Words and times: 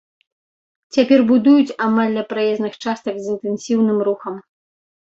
Цяпер 0.97 1.19
будуюць 1.33 1.75
амаль 1.89 2.11
ля 2.17 2.23
праезных 2.35 2.73
частак 2.87 3.15
з 3.21 3.25
інтэнсіўным 3.37 3.97
рухам. 4.11 4.35